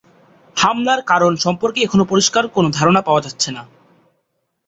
হামলার 0.57 0.99
কারণ 1.07 1.31
সম্পর্কে 1.37 1.79
এখনও 1.81 2.09
পরিষ্কার 2.11 2.43
কোর 2.53 2.65
ধারণা 2.71 3.01
পাওয়া 3.01 3.23
যাচ্ছে 3.25 3.49
না। 3.51 3.63